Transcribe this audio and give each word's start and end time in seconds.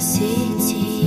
city. 0.00 1.05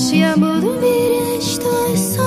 хочешь, 0.00 0.12
я 0.12 0.34
буду 0.36 0.74
беречь 0.80 1.58
твой 1.58 1.96
сон 1.96 2.20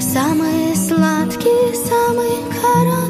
самый 0.00 0.76
сладкий, 0.76 1.74
самый. 1.74 2.34
хорошие 2.60 3.03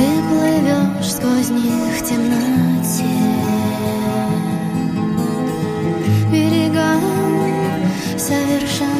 Ты 0.00 0.06
плывешь 0.30 1.12
сквозь 1.12 1.50
них 1.50 1.92
в 1.94 2.02
темноте. 2.02 3.04
Берега 6.32 6.94
совершенно 8.16 8.99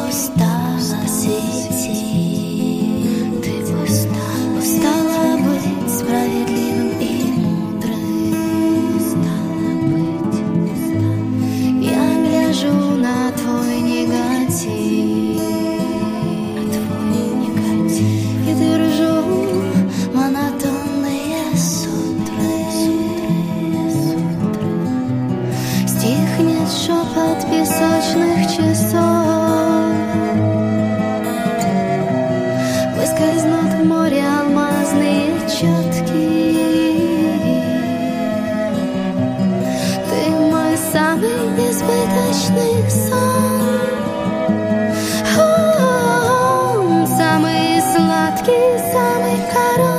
самый 48.43 49.37
короткий. 49.51 49.90